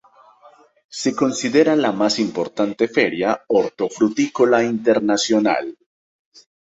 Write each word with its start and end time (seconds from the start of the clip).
Se 0.89 1.13
considera 1.15 1.75
la 1.75 1.91
más 1.91 2.17
importante 2.17 2.87
feria 2.87 3.43
hortofrutícola 3.49 4.63
internacional. 4.63 5.77